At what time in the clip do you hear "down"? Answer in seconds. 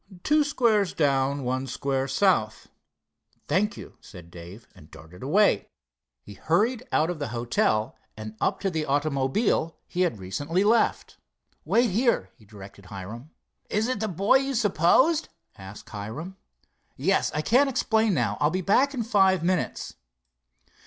0.95-1.43